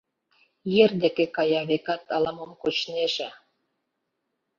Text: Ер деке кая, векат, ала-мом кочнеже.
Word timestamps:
Ер 0.83 0.91
деке 1.01 1.25
кая, 1.35 1.61
векат, 1.69 2.01
ала-мом 2.15 2.51
кочнеже. 2.61 3.29